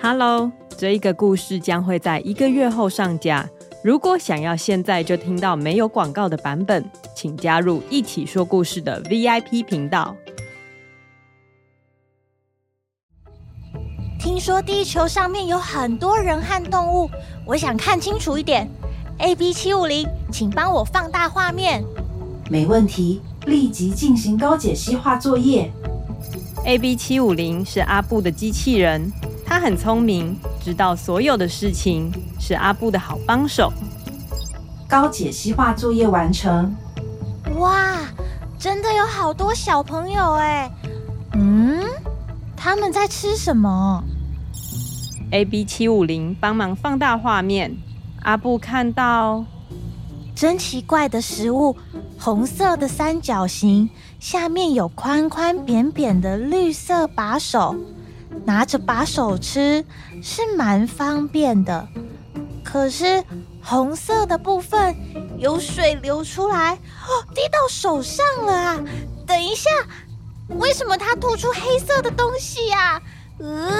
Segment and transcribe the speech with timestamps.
[0.00, 3.48] Hello，这一个故事将会在一个月后上架。
[3.82, 10.14] 如果想要现在就听到没有广告的版本，请加入一起说故事的 VIP 频道。
[14.20, 17.10] 听说地球上面有很多人和动物，
[17.44, 18.70] 我想看清楚一点。
[19.18, 21.82] AB 七五零，请帮我放大画面。
[22.48, 25.68] 没问题，立即进行高解析化作业。
[26.64, 29.10] AB 七五零是阿布的机器人，
[29.48, 33.72] 他很聪明，知道所有的事情，是阿布的好帮手。
[34.86, 36.76] 高解析化作业完成。
[37.56, 37.96] 哇，
[38.58, 40.70] 真的有好多小朋友哎！
[41.32, 41.82] 嗯，
[42.54, 44.04] 他们在吃什么
[45.30, 47.74] ？AB 七五零帮忙放大画面，
[48.22, 49.44] 阿布看到。
[50.34, 51.76] 真奇怪的食物，
[52.16, 53.90] 红色的三角形，
[54.20, 57.74] 下面有宽宽扁扁的绿色把手，
[58.48, 59.84] 拿着把手吃
[60.22, 61.86] 是蛮方便的。
[62.64, 63.22] 可是
[63.62, 64.96] 红色的部分
[65.36, 68.80] 有水流出来，哦，滴到手上了啊！
[69.26, 69.68] 等一下，
[70.48, 73.02] 为什么它吐出黑色的东西呀？
[73.38, 73.70] 呃。